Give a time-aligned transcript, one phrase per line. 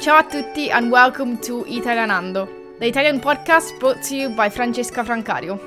[0.00, 5.04] Ciao a tutti and welcome to Italianando, the Italian podcast brought to you by Francesca
[5.04, 5.60] Francario.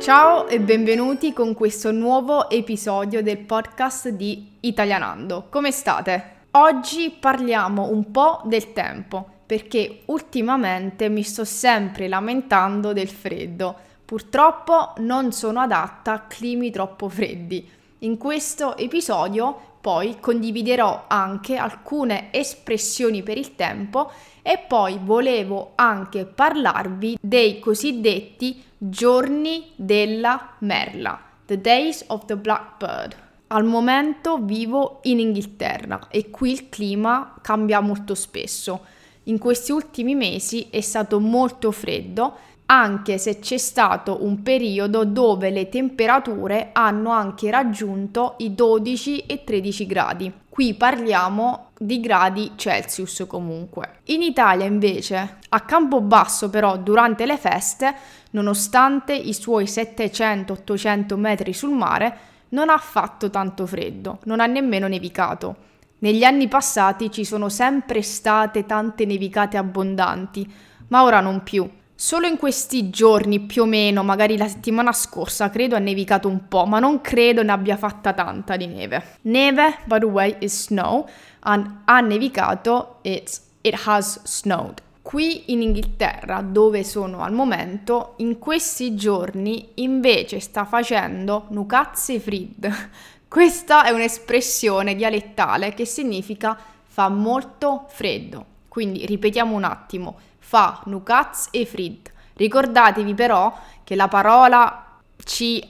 [0.00, 5.46] Ciao e benvenuti con questo nuovo episodio del podcast di Italianando.
[5.48, 6.32] Come state?
[6.50, 13.92] Oggi parliamo un po' del tempo, perché ultimamente mi sto sempre lamentando del freddo.
[14.04, 17.66] Purtroppo non sono adatta a climi troppo freddi.
[18.00, 24.10] In questo episodio poi condividerò anche alcune espressioni per il tempo
[24.42, 33.16] e poi volevo anche parlarvi dei cosiddetti giorni della merla, the days of the blackbird.
[33.48, 38.84] Al momento vivo in Inghilterra e qui il clima cambia molto spesso.
[39.24, 45.50] In questi ultimi mesi è stato molto freddo anche se c'è stato un periodo dove
[45.50, 50.32] le temperature hanno anche raggiunto i 12 e 13 gradi.
[50.48, 53.98] Qui parliamo di gradi Celsius comunque.
[54.04, 57.94] In Italia invece, a Campobasso però durante le feste,
[58.30, 62.18] nonostante i suoi 700-800 metri sul mare,
[62.50, 65.56] non ha fatto tanto freddo, non ha nemmeno nevicato.
[65.98, 70.52] Negli anni passati ci sono sempre state tante nevicate abbondanti,
[70.88, 71.68] ma ora non più.
[71.96, 76.48] Solo in questi giorni più o meno, magari la settimana scorsa, credo ha nevicato un
[76.48, 79.18] po', ma non credo ne abbia fatta tanta di neve.
[79.22, 81.08] Neve, by the way, is snow,
[81.40, 83.40] and ha nevicato, it
[83.86, 84.82] has snowed.
[85.02, 92.88] Qui in Inghilterra, dove sono al momento, in questi giorni invece sta facendo Nukazze Frid.
[93.28, 98.46] Questa è un'espressione dialettale che significa fa molto freddo.
[98.66, 102.12] Quindi ripetiamo un attimo fa Nukaz e Frid.
[102.34, 105.62] Ricordatevi però che la parola C-A-Z-Z-O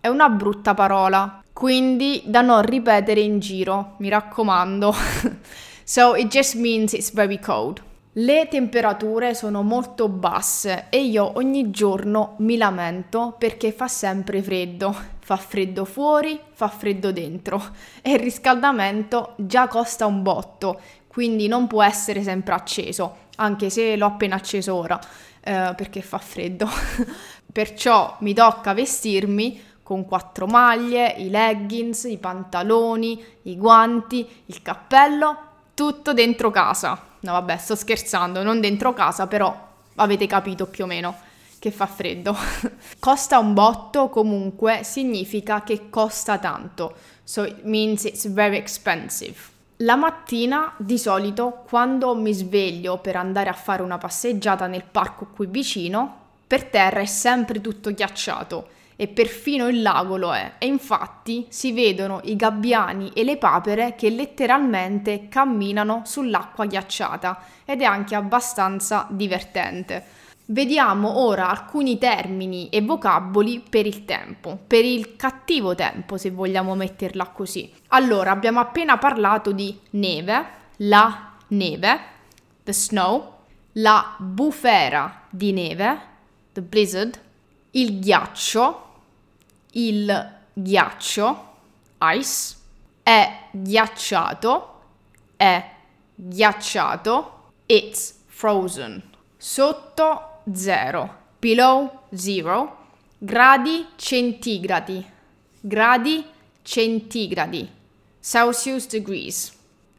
[0.00, 4.94] è una brutta parola, quindi da non ripetere in giro, mi raccomando.
[5.84, 7.82] so it just means it's very cold.
[8.12, 14.96] Le temperature sono molto basse e io ogni giorno mi lamento perché fa sempre freddo.
[15.20, 17.62] Fa freddo fuori, fa freddo dentro
[18.00, 20.80] e il riscaldamento già costa un botto
[21.18, 25.00] quindi non può essere sempre acceso, anche se l'ho appena acceso ora,
[25.40, 26.68] eh, perché fa freddo.
[27.52, 35.36] Perciò mi tocca vestirmi con quattro maglie, i leggings, i pantaloni, i guanti, il cappello,
[35.74, 37.02] tutto dentro casa.
[37.18, 39.52] No, vabbè, sto scherzando, non dentro casa, però
[39.96, 41.16] avete capito più o meno
[41.58, 42.36] che fa freddo.
[43.00, 46.94] costa un botto comunque significa che costa tanto.
[47.24, 49.56] So it means it's very expensive.
[49.82, 55.28] La mattina di solito quando mi sveglio per andare a fare una passeggiata nel parco
[55.32, 56.16] qui vicino,
[56.48, 61.70] per terra è sempre tutto ghiacciato e perfino il lago lo è e infatti si
[61.70, 69.06] vedono i gabbiani e le papere che letteralmente camminano sull'acqua ghiacciata ed è anche abbastanza
[69.08, 70.04] divertente.
[70.50, 76.74] Vediamo ora alcuni termini e vocaboli per il tempo, per il cattivo tempo se vogliamo
[76.74, 77.70] metterla così.
[77.88, 82.00] Allora, abbiamo appena parlato di neve, la neve,
[82.64, 83.34] the snow,
[83.72, 86.00] la bufera di neve,
[86.54, 87.20] the blizzard,
[87.72, 88.92] il ghiaccio,
[89.72, 91.44] il ghiaccio,
[91.98, 92.56] ice,
[93.02, 94.80] è ghiacciato,
[95.36, 95.70] è
[96.14, 99.02] ghiacciato, it's frozen.
[99.36, 102.76] Sotto 0, below 0,
[103.18, 105.04] gradi centigradi,
[105.60, 106.24] gradi
[106.62, 107.68] centigradi,
[108.20, 109.52] Celsius degrees.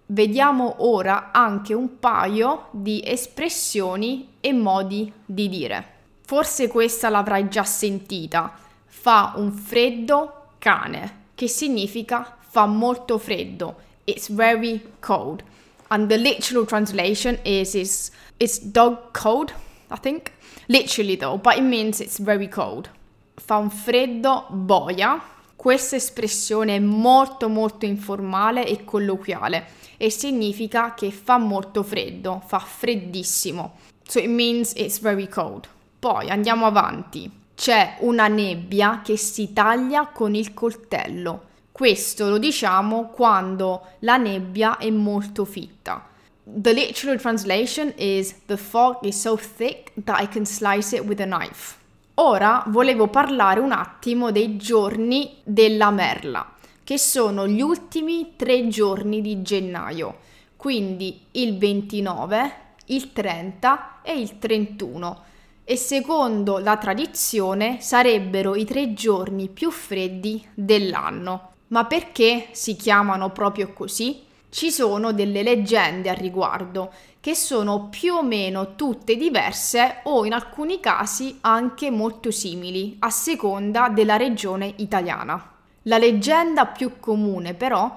[0.07, 5.97] Vediamo ora anche un paio di espressioni e modi di dire.
[6.25, 8.57] Forse questa l'avrai già sentita.
[8.85, 13.75] Fa un freddo cane, che significa fa molto freddo.
[14.05, 15.43] It's very cold.
[15.89, 19.53] And the literal translation is, is it's dog cold,
[19.91, 20.31] I think.
[20.71, 22.89] Literally though, but it means it's very cold.
[23.33, 25.19] Fa un freddo boia.
[25.55, 29.65] Questa espressione è molto molto informale e colloquiale
[29.97, 33.77] e significa che fa molto freddo, fa freddissimo.
[34.07, 35.67] So it means it's very cold.
[35.97, 37.29] Poi andiamo avanti.
[37.55, 41.47] C'è una nebbia che si taglia con il coltello.
[41.71, 46.07] Questo lo diciamo quando la nebbia è molto fitta.
[46.55, 51.19] The literal translation is The fog is so thick that I can slice it with
[51.19, 51.77] a knife.
[52.15, 59.21] Ora volevo parlare un attimo dei giorni della merla, che sono gli ultimi tre giorni
[59.21, 60.17] di gennaio,
[60.55, 62.53] quindi il 29,
[62.85, 65.23] il 30 e il 31.
[65.69, 71.51] e secondo la tradizione sarebbero i tre giorni più freddi dell'anno.
[71.67, 74.25] Ma perché si chiamano proprio così?
[74.51, 80.33] Ci sono delle leggende al riguardo che sono più o meno tutte diverse o in
[80.33, 85.51] alcuni casi anche molto simili a seconda della regione italiana.
[85.83, 87.95] La leggenda più comune però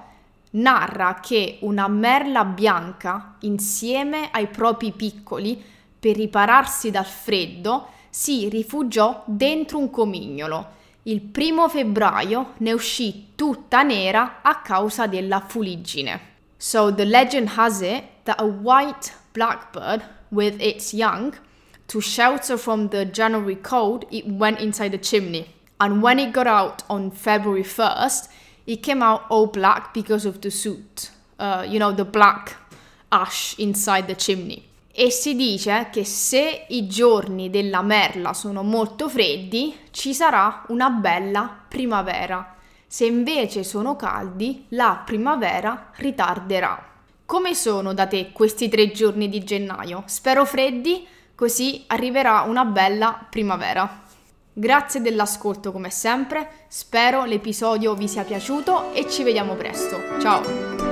[0.50, 5.60] narra che una merla bianca insieme ai propri piccoli
[5.98, 10.80] per ripararsi dal freddo si rifugiò dentro un comignolo.
[11.04, 16.31] Il primo febbraio ne uscì tutta nera a causa della fuliggine.
[16.64, 21.34] So the legend has it that a white blackbird with its young,
[21.88, 25.48] to shelter from the January cold, it went inside the chimney.
[25.80, 28.28] And when it got out on February 1st,
[28.68, 31.10] it came out all black because of the soot.
[31.36, 32.54] Uh, you know, the black
[33.10, 34.62] ash inside the chimney.
[34.94, 40.90] E si dice che se i giorni della merla sono molto freddi, ci sarà una
[40.90, 42.54] bella primavera.
[42.92, 46.90] Se invece sono caldi, la primavera ritarderà.
[47.24, 50.02] Come sono da te questi tre giorni di gennaio?
[50.04, 54.02] Spero freddi, così arriverà una bella primavera.
[54.52, 59.98] Grazie dell'ascolto come sempre, spero l'episodio vi sia piaciuto e ci vediamo presto.
[60.20, 60.91] Ciao!